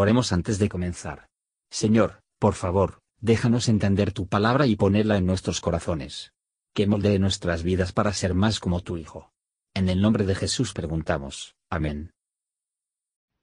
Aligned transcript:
Oremos 0.00 0.32
antes 0.32 0.58
de 0.58 0.70
comenzar. 0.70 1.28
Señor, 1.68 2.22
por 2.38 2.54
favor, 2.54 3.00
déjanos 3.20 3.68
entender 3.68 4.12
tu 4.12 4.26
palabra 4.26 4.64
y 4.66 4.74
ponerla 4.74 5.18
en 5.18 5.26
nuestros 5.26 5.60
corazones. 5.60 6.32
Que 6.72 6.86
moldee 6.86 7.18
nuestras 7.18 7.62
vidas 7.62 7.92
para 7.92 8.14
ser 8.14 8.32
más 8.32 8.60
como 8.60 8.80
tu 8.80 8.96
Hijo. 8.96 9.30
En 9.74 9.90
el 9.90 10.00
nombre 10.00 10.24
de 10.24 10.34
Jesús 10.34 10.72
preguntamos. 10.72 11.54
Amén. 11.68 12.12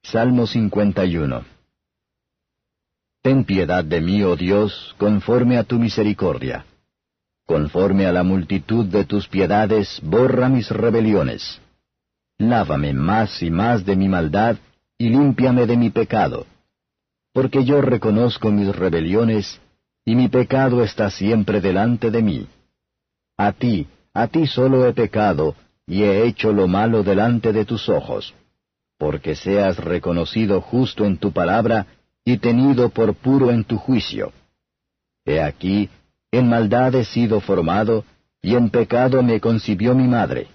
Salmo 0.02 0.48
51 0.48 1.44
Ten 3.22 3.44
piedad 3.44 3.84
de 3.84 4.00
mí, 4.00 4.24
oh 4.24 4.34
Dios, 4.34 4.96
conforme 4.98 5.58
a 5.58 5.62
tu 5.62 5.78
misericordia. 5.78 6.66
Conforme 7.46 8.06
a 8.06 8.12
la 8.12 8.24
multitud 8.24 8.84
de 8.86 9.04
tus 9.04 9.28
piedades, 9.28 10.00
borra 10.02 10.48
mis 10.48 10.68
rebeliones. 10.72 11.60
Lávame 12.36 12.94
más 12.94 13.44
y 13.44 13.50
más 13.52 13.86
de 13.86 13.94
mi 13.94 14.08
maldad, 14.08 14.56
y 14.98 15.08
límpiame 15.10 15.66
de 15.66 15.76
mi 15.76 15.90
pecado. 15.90 16.46
Porque 17.32 17.64
yo 17.64 17.80
reconozco 17.80 18.50
mis 18.50 18.74
rebeliones, 18.74 19.60
y 20.04 20.16
mi 20.16 20.28
pecado 20.28 20.82
está 20.82 21.08
siempre 21.10 21.60
delante 21.60 22.10
de 22.10 22.22
mí. 22.22 22.48
A 23.36 23.52
ti, 23.52 23.86
a 24.12 24.26
ti 24.26 24.46
solo 24.48 24.86
he 24.86 24.92
pecado, 24.92 25.54
y 25.86 26.02
he 26.02 26.26
hecho 26.26 26.52
lo 26.52 26.66
malo 26.66 27.04
delante 27.04 27.52
de 27.52 27.64
tus 27.64 27.88
ojos, 27.88 28.34
porque 28.98 29.36
seas 29.36 29.76
reconocido 29.76 30.60
justo 30.60 31.04
en 31.04 31.18
tu 31.18 31.32
palabra, 31.32 31.86
y 32.24 32.38
tenido 32.38 32.88
por 32.88 33.14
puro 33.14 33.50
en 33.50 33.62
tu 33.64 33.78
juicio. 33.78 34.32
He 35.24 35.40
aquí, 35.40 35.88
en 36.32 36.48
maldad 36.48 36.94
he 36.96 37.04
sido 37.04 37.40
formado, 37.40 38.04
y 38.42 38.56
en 38.56 38.70
pecado 38.70 39.22
me 39.22 39.40
concibió 39.40 39.94
mi 39.94 40.08
madre. 40.08 40.48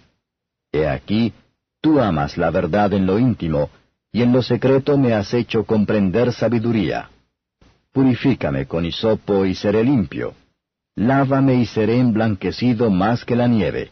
He 0.71 0.87
aquí, 0.87 1.33
tú 1.81 1.99
amas 1.99 2.37
la 2.37 2.51
verdad 2.51 2.93
en 2.93 3.05
lo 3.05 3.17
íntimo, 3.17 3.69
y 4.13 4.21
en 4.21 4.31
lo 4.31 4.43
secreto 4.43 4.95
me 4.95 5.13
has 5.13 5.33
hecho 5.33 5.65
comprender 5.65 6.31
sabiduría. 6.33 7.09
Purifícame 7.91 8.67
con 8.67 8.85
hisopo 8.85 9.43
y 9.43 9.55
seré 9.55 9.83
limpio. 9.83 10.35
Lávame 10.95 11.55
y 11.55 11.65
seré 11.65 11.97
emblanquecido 11.97 12.91
más 12.91 13.25
que 13.25 13.35
la 13.35 13.47
nieve. 13.47 13.89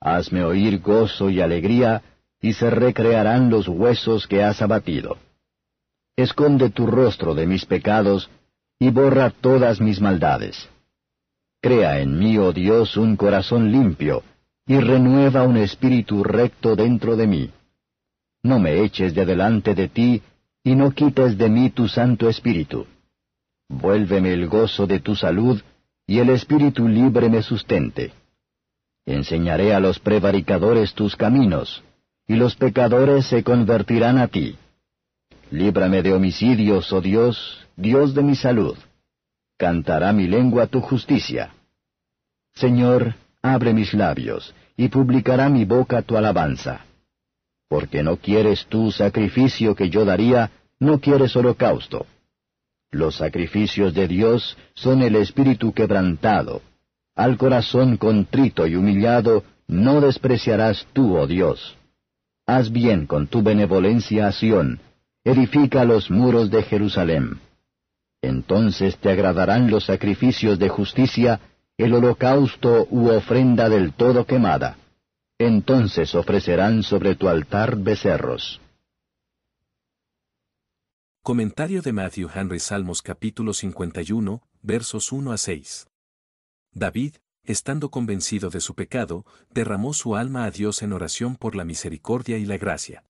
Hazme 0.00 0.44
oír 0.44 0.80
gozo 0.80 1.28
y 1.28 1.40
alegría, 1.40 2.02
y 2.40 2.52
se 2.52 2.70
recrearán 2.70 3.50
los 3.50 3.66
huesos 3.66 4.28
que 4.28 4.44
has 4.44 4.62
abatido. 4.62 5.18
Esconde 6.16 6.70
tu 6.70 6.86
rostro 6.86 7.34
de 7.34 7.46
mis 7.46 7.66
pecados, 7.66 8.30
y 8.78 8.90
borra 8.90 9.30
todas 9.30 9.80
mis 9.80 10.00
maldades. 10.00 10.68
Crea 11.60 12.00
en 12.00 12.16
mí, 12.16 12.38
oh 12.38 12.52
Dios, 12.52 12.96
un 12.96 13.16
corazón 13.16 13.72
limpio, 13.72 14.22
y 14.66 14.78
renueva 14.78 15.42
un 15.42 15.56
espíritu 15.56 16.22
recto 16.22 16.76
dentro 16.76 17.16
de 17.16 17.26
mí 17.26 17.50
no 18.42 18.58
me 18.58 18.82
eches 18.82 19.14
de 19.14 19.24
delante 19.24 19.74
de 19.74 19.88
ti, 19.88 20.22
y 20.64 20.74
no 20.74 20.90
quites 20.90 21.38
de 21.38 21.48
mí 21.48 21.70
tu 21.70 21.88
Santo 21.88 22.28
Espíritu. 22.28 22.86
Vuélveme 23.68 24.32
el 24.32 24.48
gozo 24.48 24.86
de 24.86 25.00
tu 25.00 25.14
salud, 25.14 25.60
y 26.06 26.18
el 26.18 26.30
Espíritu 26.30 26.88
libre 26.88 27.28
me 27.28 27.42
sustente. 27.42 28.12
Enseñaré 29.06 29.74
a 29.74 29.80
los 29.80 29.98
prevaricadores 29.98 30.94
tus 30.94 31.16
caminos, 31.16 31.82
y 32.26 32.34
los 32.34 32.54
pecadores 32.56 33.26
se 33.26 33.42
convertirán 33.42 34.18
a 34.18 34.28
ti. 34.28 34.56
Líbrame 35.50 36.02
de 36.02 36.12
homicidios, 36.12 36.92
oh 36.92 37.00
Dios, 37.00 37.66
Dios 37.76 38.14
de 38.14 38.22
mi 38.22 38.34
salud. 38.34 38.76
Cantará 39.56 40.12
mi 40.12 40.26
lengua 40.26 40.66
tu 40.66 40.80
justicia. 40.80 41.54
Señor, 42.54 43.14
abre 43.40 43.72
mis 43.72 43.94
labios, 43.94 44.54
y 44.76 44.88
publicará 44.88 45.48
mi 45.48 45.64
boca 45.64 46.02
tu 46.02 46.16
alabanza 46.16 46.84
porque 47.72 48.02
no 48.02 48.18
quieres 48.18 48.66
tú 48.68 48.92
sacrificio 48.92 49.74
que 49.74 49.88
yo 49.88 50.04
daría, 50.04 50.50
no 50.78 51.00
quieres 51.00 51.34
holocausto. 51.34 52.04
Los 52.90 53.16
sacrificios 53.16 53.94
de 53.94 54.08
Dios 54.08 54.58
son 54.74 55.00
el 55.00 55.16
espíritu 55.16 55.72
quebrantado. 55.72 56.60
Al 57.14 57.38
corazón 57.38 57.96
contrito 57.96 58.66
y 58.66 58.76
humillado 58.76 59.44
no 59.66 60.02
despreciarás 60.02 60.86
tú, 60.92 61.16
oh 61.16 61.26
Dios. 61.26 61.78
Haz 62.44 62.70
bien 62.70 63.06
con 63.06 63.26
tu 63.26 63.42
benevolencia 63.42 64.26
a 64.26 64.32
Sión, 64.32 64.78
edifica 65.24 65.86
los 65.86 66.10
muros 66.10 66.50
de 66.50 66.64
Jerusalén. 66.64 67.40
Entonces 68.20 68.98
te 68.98 69.08
agradarán 69.08 69.70
los 69.70 69.86
sacrificios 69.86 70.58
de 70.58 70.68
justicia, 70.68 71.40
el 71.78 71.94
holocausto 71.94 72.86
u 72.90 73.08
ofrenda 73.08 73.70
del 73.70 73.94
todo 73.94 74.26
quemada 74.26 74.76
entonces 75.46 76.14
ofrecerán 76.14 76.82
sobre 76.82 77.14
tu 77.14 77.28
altar 77.28 77.76
becerros. 77.76 78.60
Comentario 81.22 81.82
de 81.82 81.92
Matthew 81.92 82.30
Henry 82.34 82.58
Salmos 82.58 83.00
capítulo 83.00 83.54
51, 83.54 84.42
versos 84.60 85.12
1 85.12 85.32
a 85.32 85.38
6. 85.38 85.86
David, 86.72 87.14
estando 87.44 87.90
convencido 87.90 88.50
de 88.50 88.60
su 88.60 88.74
pecado, 88.74 89.24
derramó 89.50 89.94
su 89.94 90.16
alma 90.16 90.44
a 90.44 90.50
Dios 90.50 90.82
en 90.82 90.92
oración 90.92 91.36
por 91.36 91.54
la 91.54 91.64
misericordia 91.64 92.38
y 92.38 92.44
la 92.44 92.56
gracia. 92.56 93.04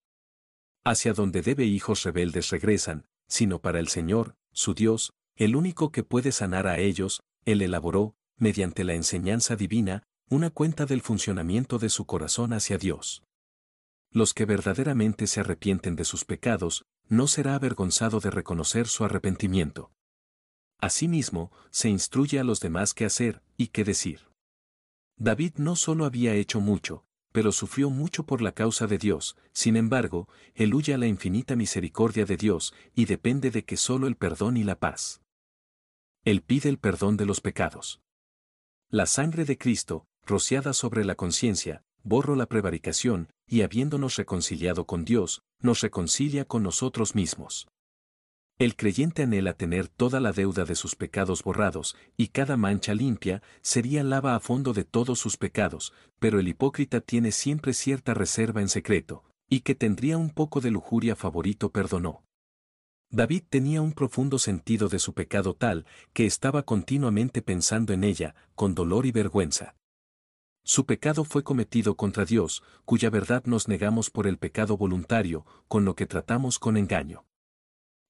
Hacia 0.84 1.14
donde 1.14 1.43
debe 1.43 1.64
hijos 1.64 2.03
rebeldes 2.03 2.50
regresan, 2.50 3.06
sino 3.28 3.60
para 3.60 3.78
el 3.78 3.88
Señor, 3.88 4.37
su 4.53 4.75
Dios, 4.75 5.14
el 5.37 5.56
único 5.56 5.91
que 5.91 6.03
puede 6.03 6.32
sanar 6.32 6.66
a 6.66 6.78
ellos, 6.78 7.22
Él 7.44 7.62
elaboró, 7.62 8.14
mediante 8.37 8.84
la 8.84 8.94
enseñanza 8.94 9.56
divina, 9.56 10.03
una 10.32 10.48
cuenta 10.48 10.87
del 10.87 11.03
funcionamiento 11.03 11.78
de 11.78 11.91
su 11.91 12.06
corazón 12.06 12.54
hacia 12.54 12.78
Dios. 12.78 13.22
Los 14.10 14.32
que 14.32 14.47
verdaderamente 14.47 15.26
se 15.26 15.41
arrepienten 15.41 15.94
de 15.94 16.06
sus 16.06 16.25
pecados, 16.25 16.87
no 17.06 17.26
será 17.26 17.54
avergonzado 17.54 18.19
de 18.19 18.31
reconocer 18.31 18.88
su 18.88 19.04
arrepentimiento. 19.04 19.93
Asimismo, 20.78 21.53
se 21.70 21.91
instruye 21.91 22.41
a 22.41 22.44
los 22.44 22.60
demás 22.60 22.94
qué 22.94 23.04
hacer 23.04 23.43
y 23.59 23.66
qué 23.69 23.84
decir. 23.84 24.31
David 25.19 25.53
no 25.59 25.76
solo 25.76 26.06
había 26.06 26.34
hecho 26.34 26.62
mucho, 26.62 27.04
pero 27.32 27.53
sufrió 27.53 27.91
mucho 27.91 28.25
por 28.25 28.41
la 28.41 28.53
causa 28.53 28.87
de 28.87 28.97
Dios, 28.97 29.37
sin 29.53 29.76
embargo, 29.76 30.31
él 30.54 30.72
huye 30.72 30.94
a 30.94 30.99
la 30.99 31.09
infinita 31.09 31.56
misericordia 31.56 32.25
de 32.25 32.38
Dios 32.38 32.72
y 32.94 33.04
depende 33.04 33.50
de 33.50 33.66
que 33.66 33.76
solo 33.76 34.06
el 34.06 34.16
perdón 34.16 34.56
y 34.56 34.64
la 34.64 34.81
paz. 34.81 35.20
Él 36.25 36.41
pide 36.41 36.70
el 36.70 36.78
perdón 36.78 37.19
de 37.19 37.26
los 37.26 37.43
pecados. 37.43 38.00
La 38.88 39.04
sangre 39.04 39.44
de 39.44 39.59
Cristo, 39.59 40.06
rociada 40.24 40.72
sobre 40.72 41.04
la 41.04 41.14
conciencia, 41.14 41.82
borro 42.04 42.36
la 42.36 42.46
prevaricación, 42.46 43.28
y 43.46 43.62
habiéndonos 43.62 44.16
reconciliado 44.16 44.86
con 44.86 45.04
Dios, 45.04 45.42
nos 45.60 45.80
reconcilia 45.80 46.44
con 46.44 46.62
nosotros 46.62 47.14
mismos. 47.14 47.68
El 48.58 48.76
creyente 48.76 49.24
anhela 49.24 49.54
tener 49.54 49.88
toda 49.88 50.20
la 50.20 50.32
deuda 50.32 50.64
de 50.64 50.74
sus 50.74 50.94
pecados 50.94 51.42
borrados, 51.42 51.96
y 52.16 52.28
cada 52.28 52.56
mancha 52.56 52.94
limpia 52.94 53.42
sería 53.60 54.04
lava 54.04 54.36
a 54.36 54.40
fondo 54.40 54.72
de 54.72 54.84
todos 54.84 55.18
sus 55.18 55.36
pecados, 55.36 55.92
pero 56.18 56.38
el 56.38 56.48
hipócrita 56.48 57.00
tiene 57.00 57.32
siempre 57.32 57.72
cierta 57.72 58.14
reserva 58.14 58.60
en 58.60 58.68
secreto, 58.68 59.24
y 59.48 59.60
que 59.60 59.74
tendría 59.74 60.16
un 60.16 60.30
poco 60.30 60.60
de 60.60 60.70
lujuria 60.70 61.16
favorito 61.16 61.70
perdonó. 61.70 62.22
David 63.10 63.42
tenía 63.50 63.82
un 63.82 63.92
profundo 63.92 64.38
sentido 64.38 64.88
de 64.88 64.98
su 64.98 65.12
pecado 65.12 65.54
tal 65.54 65.84
que 66.14 66.24
estaba 66.24 66.62
continuamente 66.62 67.42
pensando 67.42 67.92
en 67.92 68.04
ella, 68.04 68.34
con 68.54 68.74
dolor 68.74 69.04
y 69.04 69.12
vergüenza. 69.12 69.74
Su 70.64 70.86
pecado 70.86 71.24
fue 71.24 71.42
cometido 71.42 71.96
contra 71.96 72.24
Dios, 72.24 72.62
cuya 72.84 73.10
verdad 73.10 73.44
nos 73.46 73.66
negamos 73.66 74.10
por 74.10 74.26
el 74.26 74.38
pecado 74.38 74.76
voluntario, 74.76 75.44
con 75.66 75.84
lo 75.84 75.96
que 75.96 76.06
tratamos 76.06 76.58
con 76.58 76.76
engaño. 76.76 77.24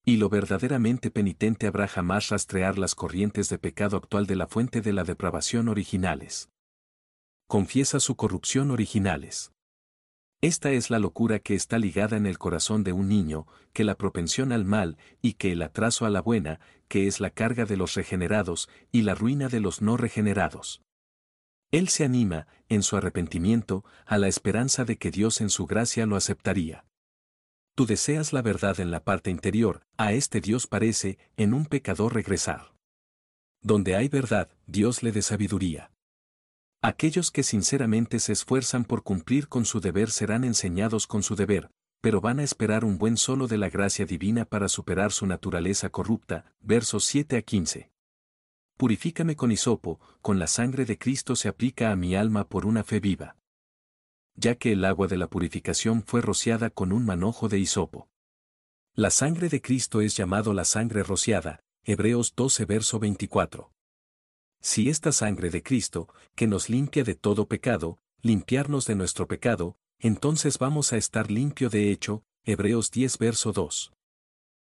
Y 0.05 0.17
lo 0.17 0.29
verdaderamente 0.29 1.09
penitente 1.09 1.65
habrá 1.65 1.87
jamás 1.87 2.29
rastrear 2.29 2.77
las 2.77 2.93
corrientes 2.93 3.49
de 3.49 3.57
pecado 3.57 3.97
actual 3.97 4.27
de 4.27 4.35
la 4.35 4.47
fuente 4.47 4.81
de 4.81 4.93
la 4.93 5.03
depravación 5.03 5.67
originales. 5.67 6.49
Confiesa 7.47 7.99
su 7.99 8.15
corrupción 8.15 8.69
originales. 8.69 9.51
Esta 10.41 10.71
es 10.71 10.89
la 10.89 10.99
locura 10.99 11.39
que 11.39 11.55
está 11.55 11.79
ligada 11.79 12.17
en 12.17 12.25
el 12.25 12.37
corazón 12.37 12.83
de 12.83 12.91
un 12.91 13.07
niño, 13.07 13.47
que 13.71 13.85
la 13.85 13.95
propensión 13.95 14.51
al 14.51 14.65
mal, 14.65 14.97
y 15.21 15.33
que 15.33 15.53
el 15.53 15.61
atraso 15.61 16.05
a 16.05 16.09
la 16.09 16.21
buena, 16.21 16.59
que 16.89 17.07
es 17.07 17.21
la 17.21 17.29
carga 17.29 17.65
de 17.65 17.77
los 17.77 17.93
regenerados, 17.95 18.69
y 18.91 19.03
la 19.03 19.15
ruina 19.15 19.47
de 19.47 19.61
los 19.61 19.81
no 19.81 19.95
regenerados. 19.95 20.81
Él 21.73 21.89
se 21.89 22.05
anima, 22.05 22.45
en 22.69 22.83
su 22.83 22.97
arrepentimiento, 22.97 23.83
a 24.05 24.19
la 24.19 24.27
esperanza 24.27 24.85
de 24.85 24.97
que 24.97 25.09
Dios 25.09 25.41
en 25.41 25.49
su 25.49 25.65
gracia 25.65 26.05
lo 26.05 26.15
aceptaría. 26.15 26.85
Tú 27.73 27.87
deseas 27.87 28.31
la 28.31 28.43
verdad 28.43 28.79
en 28.79 28.91
la 28.91 29.03
parte 29.03 29.31
interior, 29.31 29.81
a 29.97 30.13
este 30.13 30.39
Dios 30.39 30.67
parece, 30.67 31.17
en 31.35 31.51
un 31.51 31.65
pecador 31.65 32.13
regresar. 32.13 32.75
Donde 33.59 33.95
hay 33.95 34.07
verdad, 34.07 34.51
Dios 34.67 35.01
le 35.01 35.11
dé 35.11 35.23
sabiduría. 35.23 35.91
Aquellos 36.83 37.31
que 37.31 37.41
sinceramente 37.41 38.19
se 38.19 38.33
esfuerzan 38.33 38.85
por 38.85 39.01
cumplir 39.01 39.47
con 39.47 39.65
su 39.65 39.79
deber 39.79 40.11
serán 40.11 40.43
enseñados 40.43 41.07
con 41.07 41.23
su 41.23 41.35
deber, 41.35 41.71
pero 42.01 42.21
van 42.21 42.37
a 42.37 42.43
esperar 42.43 42.85
un 42.85 42.99
buen 42.99 43.17
solo 43.17 43.47
de 43.47 43.57
la 43.57 43.69
gracia 43.69 44.05
divina 44.05 44.45
para 44.45 44.69
superar 44.69 45.11
su 45.11 45.25
naturaleza 45.25 45.89
corrupta. 45.89 46.53
Versos 46.61 47.03
7 47.05 47.35
a 47.35 47.41
15. 47.41 47.92
Purifícame 48.77 49.35
con 49.35 49.51
hisopo, 49.51 49.99
con 50.21 50.39
la 50.39 50.47
sangre 50.47 50.85
de 50.85 50.97
Cristo 50.97 51.35
se 51.35 51.47
aplica 51.47 51.91
a 51.91 51.95
mi 51.95 52.15
alma 52.15 52.47
por 52.47 52.65
una 52.65 52.83
fe 52.83 52.99
viva. 52.99 53.37
Ya 54.35 54.55
que 54.55 54.71
el 54.71 54.83
agua 54.83 55.07
de 55.07 55.17
la 55.17 55.27
purificación 55.27 56.03
fue 56.03 56.21
rociada 56.21 56.69
con 56.69 56.91
un 56.91 57.05
manojo 57.05 57.49
de 57.49 57.59
hisopo. 57.59 58.09
La 58.95 59.09
sangre 59.09 59.49
de 59.49 59.61
Cristo 59.61 60.01
es 60.01 60.17
llamado 60.17 60.53
la 60.53 60.65
sangre 60.65 61.03
rociada, 61.03 61.59
Hebreos 61.83 62.33
12 62.35 62.65
verso 62.65 62.99
24. 62.99 63.71
Si 64.61 64.89
esta 64.89 65.11
sangre 65.11 65.49
de 65.49 65.61
Cristo, 65.61 66.07
que 66.35 66.47
nos 66.47 66.69
limpia 66.69 67.03
de 67.03 67.15
todo 67.15 67.47
pecado, 67.47 67.99
limpiarnos 68.21 68.85
de 68.85 68.95
nuestro 68.95 69.27
pecado, 69.27 69.77
entonces 69.99 70.57
vamos 70.57 70.93
a 70.93 70.97
estar 70.97 71.29
limpio 71.29 71.69
de 71.69 71.91
hecho, 71.91 72.23
Hebreos 72.43 72.89
10 72.91 73.17
verso 73.17 73.51
2. 73.51 73.93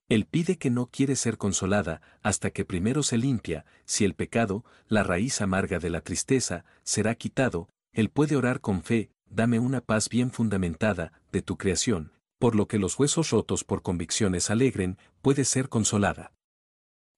Él 0.08 0.24
pide 0.24 0.56
que 0.56 0.70
no 0.70 0.86
quiere 0.86 1.16
ser 1.16 1.36
consolada 1.36 2.00
hasta 2.22 2.50
que 2.50 2.64
primero 2.64 3.02
se 3.02 3.18
limpia, 3.18 3.66
si 3.84 4.04
el 4.04 4.14
pecado, 4.14 4.64
la 4.88 5.02
raíz 5.02 5.40
amarga 5.42 5.78
de 5.78 5.90
la 5.90 6.00
tristeza, 6.00 6.64
será 6.82 7.14
quitado, 7.14 7.68
él 7.92 8.08
puede 8.08 8.36
orar 8.36 8.60
con 8.60 8.82
fe, 8.82 9.10
dame 9.28 9.58
una 9.58 9.82
paz 9.82 10.08
bien 10.08 10.30
fundamentada, 10.30 11.12
de 11.30 11.42
tu 11.42 11.58
creación, 11.58 12.12
por 12.38 12.54
lo 12.54 12.68
que 12.68 12.78
los 12.78 12.98
huesos 12.98 13.30
rotos 13.30 13.64
por 13.64 13.82
convicciones 13.82 14.48
alegren, 14.48 14.96
puede 15.20 15.44
ser 15.44 15.68
consolada. 15.68 16.32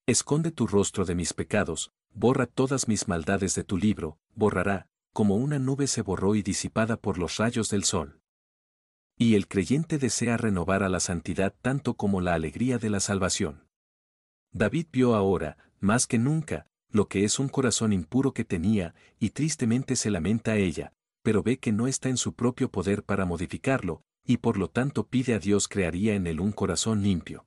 Esconde 0.05 0.51
tu 0.51 0.67
rostro 0.67 1.05
de 1.05 1.15
mis 1.15 1.33
pecados, 1.33 1.91
borra 2.13 2.45
todas 2.45 2.89
mis 2.89 3.07
maldades 3.07 3.55
de 3.55 3.63
tu 3.63 3.77
libro, 3.77 4.17
borrará, 4.35 4.87
como 5.13 5.35
una 5.35 5.59
nube 5.59 5.87
se 5.87 6.01
borró 6.01 6.35
y 6.35 6.41
disipada 6.41 6.97
por 6.97 7.17
los 7.17 7.37
rayos 7.37 7.69
del 7.69 7.83
sol. 7.83 8.20
Y 9.21 9.35
el 9.35 9.47
creyente 9.47 9.99
desea 9.99 10.35
renovar 10.35 10.81
a 10.81 10.89
la 10.89 10.99
santidad 10.99 11.53
tanto 11.61 11.93
como 11.93 12.21
la 12.21 12.33
alegría 12.33 12.79
de 12.79 12.89
la 12.89 12.99
salvación. 12.99 13.67
David 14.51 14.87
vio 14.91 15.13
ahora, 15.13 15.59
más 15.79 16.07
que 16.07 16.17
nunca, 16.17 16.65
lo 16.89 17.07
que 17.07 17.23
es 17.23 17.37
un 17.37 17.47
corazón 17.47 17.93
impuro 17.93 18.33
que 18.33 18.45
tenía, 18.45 18.95
y 19.19 19.29
tristemente 19.29 19.95
se 19.95 20.09
lamenta 20.09 20.53
a 20.53 20.55
ella, 20.55 20.93
pero 21.21 21.43
ve 21.43 21.59
que 21.59 21.71
no 21.71 21.85
está 21.85 22.09
en 22.09 22.17
su 22.17 22.33
propio 22.33 22.71
poder 22.71 23.03
para 23.03 23.25
modificarlo, 23.25 24.01
y 24.25 24.37
por 24.37 24.57
lo 24.57 24.71
tanto 24.71 25.05
pide 25.05 25.35
a 25.35 25.39
Dios 25.39 25.67
crearía 25.67 26.15
en 26.15 26.25
él 26.25 26.39
un 26.39 26.51
corazón 26.51 27.03
limpio. 27.03 27.45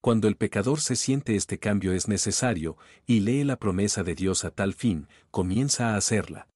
Cuando 0.00 0.26
el 0.26 0.36
pecador 0.36 0.80
se 0.80 0.96
siente 0.96 1.36
este 1.36 1.58
cambio 1.58 1.92
es 1.92 2.08
necesario, 2.08 2.78
y 3.04 3.20
lee 3.20 3.44
la 3.44 3.58
promesa 3.58 4.04
de 4.04 4.14
Dios 4.14 4.42
a 4.46 4.52
tal 4.52 4.72
fin, 4.72 5.06
comienza 5.30 5.90
a 5.90 5.96
hacerla. 5.96 6.48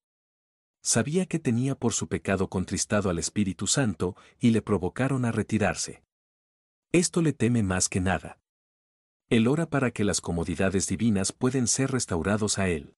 Sabía 0.83 1.27
que 1.27 1.39
tenía 1.39 1.77
por 1.77 1.93
su 1.93 2.09
pecado 2.09 2.49
contristado 2.49 3.09
al 3.09 3.19
Espíritu 3.21 3.69
Santo, 3.69 4.17
y 4.41 4.51
le 4.51 4.63
provocaron 4.63 5.25
a 5.25 5.31
retirarse. 5.31 6.03
Esto 6.91 7.23
le 7.23 7.33
teme 7.33 7.63
más 7.63 7.89
que 7.89 8.01
nada. 8.01 8.41
Él 9.31 9.47
ora 9.47 9.71
para 9.71 9.93
que 9.93 10.05
las 10.05 10.21
comodidades 10.21 10.89
divinas 10.89 11.33
pueden 11.33 11.69
ser 11.69 11.93
restaurados 11.93 12.59
a 12.59 12.69
él. 12.69 12.97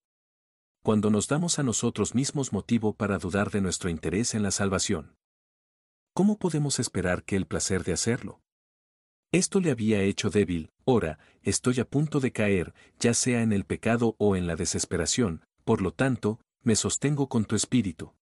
Cuando 0.83 1.11
nos 1.11 1.29
damos 1.29 1.59
a 1.59 1.63
nosotros 1.63 2.15
mismos 2.15 2.53
motivo 2.53 2.95
para 2.95 3.19
dudar 3.19 3.51
de 3.51 3.61
nuestro 3.61 3.91
interés 3.91 4.35
en 4.35 4.43
la 4.43 4.51
salvación. 4.51 5.17
¿Cómo 6.15 6.39
podemos 6.39 6.79
esperar 6.79 7.23
que 7.23 7.37
el 7.37 7.47
placer 7.47 7.85
de 7.85 7.93
hacerlo? 7.93 8.41
Esto 9.31 9.61
le 9.61 9.71
había 9.71 10.03
hecho 10.03 10.31
débil, 10.31 10.71
ora, 10.85 11.19
estoy 11.43 11.81
a 11.81 11.85
punto 11.85 12.21
de 12.21 12.33
caer, 12.33 12.73
ya 12.99 13.15
sea 13.15 13.43
en 13.43 13.53
el 13.53 13.65
pecado 13.65 14.15
o 14.19 14.37
en 14.37 14.47
la 14.47 14.57
desesperación, 14.57 15.45
por 15.65 15.83
lo 15.83 15.93
tanto, 15.93 16.41
me 16.65 16.77
sostengo 16.77 17.29
con 17.29 17.45
tu 17.45 17.55
espíritu. 17.55 18.15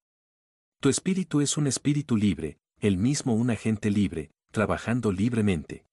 Tu 0.81 0.89
espíritu 0.89 1.41
es 1.41 1.57
un 1.57 1.69
espíritu 1.69 2.17
libre, 2.17 2.59
el 2.81 2.97
mismo 2.97 3.35
un 3.35 3.51
agente 3.51 3.89
libre, 3.89 4.33
trabajando 4.51 5.13
libremente. 5.13 5.87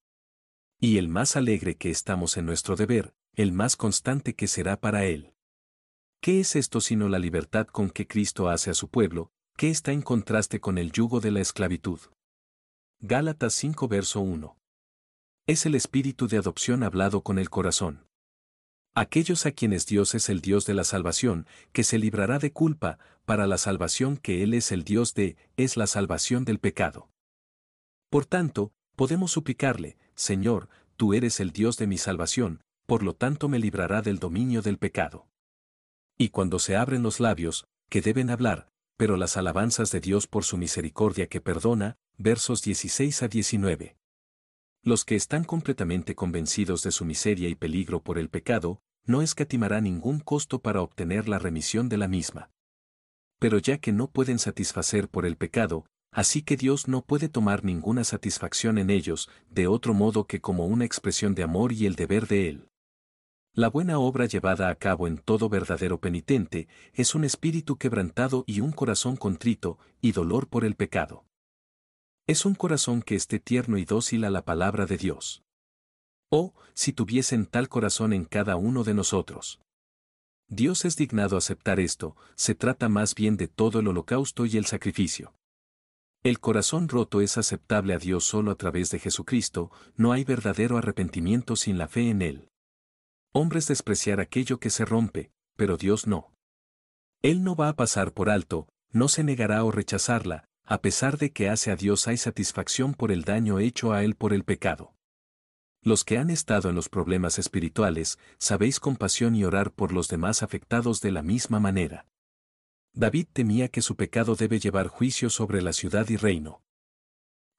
Y 0.80 0.98
el 0.98 1.10
más 1.10 1.36
alegre 1.36 1.76
que 1.76 1.92
estamos 1.92 2.38
en 2.38 2.48
nuestro 2.48 2.76
deber, 2.76 3.14
el 3.36 3.52
más 3.52 3.76
constante 3.76 4.34
que 4.34 4.48
será 4.48 4.80
para 4.80 5.06
él. 5.06 5.34
¿Qué 6.22 6.40
es 6.40 6.56
esto 6.56 6.82
sino 6.82 7.08
la 7.08 7.20
libertad 7.20 7.68
con 7.68 7.92
que 7.92 8.08
Cristo 8.08 8.50
hace 8.50 8.72
a 8.72 8.74
su 8.74 8.90
pueblo, 8.90 9.32
que 9.56 9.70
está 9.70 9.92
en 9.92 10.02
contraste 10.02 10.60
con 10.60 10.80
el 10.80 10.92
yugo 10.92 11.20
de 11.20 11.32
la 11.32 11.42
esclavitud? 11.42 12.00
Gálatas 13.00 13.54
5 13.54 13.88
verso 13.88 14.22
1. 14.22 14.58
Es 15.46 15.66
el 15.68 15.76
espíritu 15.76 16.28
de 16.28 16.38
adopción 16.38 16.82
hablado 16.84 17.22
con 17.22 17.38
el 17.38 17.50
corazón. 17.50 18.09
Aquellos 18.96 19.46
a 19.46 19.52
quienes 19.52 19.86
Dios 19.86 20.16
es 20.16 20.30
el 20.30 20.42
Dios 20.42 20.66
de 20.66 20.74
la 20.74 20.84
salvación, 20.84 21.46
que 21.72 21.84
se 21.84 22.00
librará 22.00 22.40
de 22.40 22.52
culpa, 22.52 22.98
para 23.26 23.48
la 23.48 23.58
salvación 23.58 24.18
que 24.18 24.44
Él 24.44 24.54
es 24.54 24.72
el 24.72 24.84
Dios 24.84 25.14
de, 25.14 25.38
es 25.58 25.78
la 25.78 25.88
salvación 25.88 26.46
del 26.46 26.60
pecado. 26.60 27.10
Por 28.10 28.26
tanto, 28.26 28.74
podemos 28.96 29.32
suplicarle, 29.32 29.98
Señor, 30.16 30.70
tú 30.98 31.14
eres 31.14 31.40
el 31.40 31.52
Dios 31.52 31.78
de 31.78 31.88
mi 31.88 31.98
salvación, 31.98 32.62
por 32.86 33.04
lo 33.04 33.14
tanto 33.14 33.48
me 33.48 33.60
librará 33.60 34.02
del 34.02 34.18
dominio 34.18 34.62
del 34.62 34.80
pecado. 34.80 35.28
Y 36.18 36.30
cuando 36.30 36.60
se 36.60 36.76
abren 36.76 37.04
los 37.04 37.20
labios, 37.20 37.68
que 37.90 38.02
deben 38.02 38.30
hablar, 38.30 38.68
pero 38.98 39.16
las 39.16 39.38
alabanzas 39.38 39.92
de 39.92 40.02
Dios 40.02 40.28
por 40.28 40.44
su 40.44 40.58
misericordia 40.58 41.28
que 41.28 41.40
perdona, 41.40 41.98
versos 42.18 42.64
16 42.64 43.24
a 43.24 43.28
19. 43.28 43.99
Los 44.82 45.04
que 45.04 45.16
están 45.16 45.44
completamente 45.44 46.16
convencidos 46.16 46.84
de 46.84 46.92
su 46.92 47.04
miseria 47.04 47.50
y 47.50 47.56
peligro 47.56 48.02
por 48.02 48.18
el 48.18 48.30
pecado, 48.30 48.82
no 49.06 49.22
escatimará 49.22 49.82
ningún 49.82 50.20
costo 50.20 50.60
para 50.62 50.82
obtener 50.82 51.28
la 51.28 51.38
remisión 51.38 51.90
de 51.90 51.98
la 51.98 52.08
misma. 52.08 52.50
Pero 53.40 53.58
ya 53.58 53.78
que 53.78 53.92
no 53.92 54.10
pueden 54.10 54.40
satisfacer 54.40 55.10
por 55.10 55.26
el 55.26 55.36
pecado, 55.36 55.86
así 56.12 56.44
que 56.44 56.56
Dios 56.56 56.88
no 56.88 57.04
puede 57.04 57.28
tomar 57.28 57.66
ninguna 57.66 58.04
satisfacción 58.04 58.78
en 58.78 58.90
ellos, 58.90 59.30
de 59.50 59.68
otro 59.68 59.94
modo 59.94 60.26
que 60.26 60.40
como 60.40 60.66
una 60.66 60.86
expresión 60.86 61.36
de 61.36 61.44
amor 61.44 61.74
y 61.74 61.86
el 61.86 61.96
deber 61.96 62.28
de 62.28 62.50
Él. 62.50 62.70
La 63.54 63.70
buena 63.70 64.00
obra 64.00 64.28
llevada 64.28 64.70
a 64.70 64.76
cabo 64.76 65.08
en 65.08 65.18
todo 65.18 65.50
verdadero 65.50 66.00
penitente 66.00 66.70
es 66.94 67.16
un 67.16 67.26
espíritu 67.26 67.78
quebrantado 67.78 68.46
y 68.48 68.62
un 68.62 68.72
corazón 68.72 69.18
contrito, 69.18 69.78
y 70.00 70.14
dolor 70.14 70.48
por 70.48 70.64
el 70.64 70.76
pecado. 70.76 71.26
Es 72.30 72.46
un 72.46 72.54
corazón 72.54 73.02
que 73.02 73.16
esté 73.16 73.40
tierno 73.40 73.80
y 73.80 73.86
dócil 73.86 74.24
a 74.24 74.30
la 74.30 74.46
palabra 74.46 74.86
de 74.86 74.98
Dios. 74.98 75.42
Oh, 76.30 76.54
si 76.76 76.94
tuviesen 76.94 77.48
tal 77.48 77.70
corazón 77.70 78.14
en 78.14 78.24
cada 78.24 78.56
uno 78.56 78.84
de 78.84 78.94
nosotros. 78.94 79.60
Dios 80.48 80.86
es 80.86 80.96
dignado 80.96 81.38
aceptar 81.38 81.80
esto, 81.80 82.16
se 82.36 82.54
trata 82.54 82.88
más 82.88 83.16
bien 83.16 83.36
de 83.36 83.48
todo 83.48 83.80
el 83.80 83.88
holocausto 83.88 84.46
y 84.46 84.58
el 84.58 84.68
sacrificio. 84.68 85.34
El 86.22 86.40
corazón 86.40 86.88
roto 86.88 87.22
es 87.22 87.36
aceptable 87.40 87.96
a 87.96 87.98
Dios 87.98 88.26
solo 88.26 88.52
a 88.52 88.56
través 88.56 88.92
de 88.92 89.00
Jesucristo, 89.00 89.72
no 89.96 90.12
hay 90.12 90.24
verdadero 90.24 90.78
arrepentimiento 90.78 91.56
sin 91.56 91.80
la 91.80 91.88
fe 91.88 92.12
en 92.12 92.22
Él. 92.22 92.48
Hombres 93.34 93.68
despreciar 93.68 94.20
aquello 94.20 94.60
que 94.60 94.70
se 94.70 94.86
rompe, 94.86 95.32
pero 95.56 95.78
Dios 95.78 96.06
no. 96.06 96.32
Él 97.24 97.44
no 97.44 97.56
va 97.56 97.70
a 97.70 97.76
pasar 97.76 98.14
por 98.14 98.30
alto, 98.30 98.68
no 98.92 99.08
se 99.08 99.24
negará 99.24 99.64
o 99.64 99.72
rechazarla, 99.72 100.49
a 100.70 100.82
pesar 100.84 101.18
de 101.18 101.32
que 101.32 101.50
hace 101.50 101.72
a 101.72 101.76
Dios 101.76 102.08
hay 102.08 102.18
satisfacción 102.18 102.94
por 102.94 103.12
el 103.12 103.24
daño 103.24 103.58
hecho 103.58 103.92
a 103.92 104.04
Él 104.04 104.14
por 104.14 104.34
el 104.34 104.44
pecado. 104.44 104.94
Los 105.82 106.04
que 106.04 106.20
han 106.20 106.30
estado 106.30 106.70
en 106.70 106.76
los 106.76 106.90
problemas 106.90 107.40
espirituales, 107.40 108.20
sabéis 108.38 108.80
compasión 108.80 109.36
y 109.36 109.44
orar 109.44 109.72
por 109.72 109.92
los 109.92 110.10
demás 110.10 110.44
afectados 110.44 111.02
de 111.02 111.12
la 111.12 111.24
misma 111.24 111.60
manera. 111.60 112.06
David 112.94 113.26
temía 113.34 113.70
que 113.70 113.82
su 113.82 113.96
pecado 113.96 114.36
debe 114.36 114.60
llevar 114.60 114.90
juicio 114.90 115.32
sobre 115.32 115.64
la 115.64 115.74
ciudad 115.74 116.08
y 116.10 116.18
reino. 116.18 116.62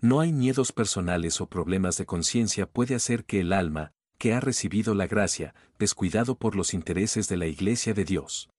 No 0.01 0.21
hay 0.21 0.33
miedos 0.33 0.71
personales 0.71 1.41
o 1.41 1.49
problemas 1.49 1.97
de 1.97 2.07
conciencia 2.07 2.71
puede 2.71 2.95
hacer 2.95 3.25
que 3.25 3.41
el 3.41 3.53
alma, 3.53 3.93
que 4.19 4.35
ha 4.35 4.41
recibido 4.41 4.95
la 4.95 5.09
gracia, 5.09 5.53
descuidado 5.81 6.37
por 6.37 6.55
los 6.55 6.75
intereses 6.75 7.29
de 7.29 7.39
la 7.39 7.49
Iglesia 7.49 7.93
de 7.93 8.05
Dios. 8.05 8.51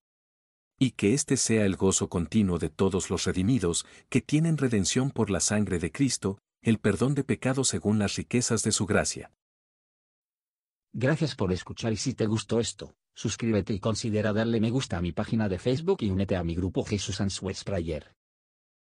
Y 0.84 0.94
que 0.94 1.14
este 1.14 1.38
sea 1.38 1.64
el 1.68 1.76
gozo 1.76 2.10
continuo 2.10 2.58
de 2.58 2.70
todos 2.70 3.12
los 3.12 3.26
redimidos, 3.26 3.86
que 4.10 4.20
tienen 4.20 4.58
redención 4.58 5.12
por 5.12 5.30
la 5.30 5.40
sangre 5.40 5.78
de 5.78 5.92
Cristo, 5.92 6.40
el 6.64 6.80
perdón 6.80 7.14
de 7.14 7.24
pecados 7.24 7.68
según 7.68 8.00
las 8.00 8.16
riquezas 8.16 8.64
de 8.64 8.72
su 8.72 8.88
gracia. 8.88 9.32
Gracias 10.92 11.36
por 11.36 11.54
escuchar 11.54 11.94
y 11.94 11.98
si 11.98 12.16
te 12.16 12.26
gustó 12.26 12.60
esto, 12.60 12.96
suscríbete 13.14 13.76
y 13.76 13.80
considera 13.80 14.34
darle 14.34 14.60
me 14.60 14.72
gusta 14.72 14.98
a 14.98 15.02
mi 15.02 15.12
página 15.12 15.48
de 15.50 15.60
Facebook 15.60 16.00
y 16.02 16.10
únete 16.10 16.36
a 16.36 16.44
mi 16.44 16.56
grupo 16.56 16.84
Jesús 16.84 17.22
Answers 17.22 17.64
Prayer. 17.64 18.16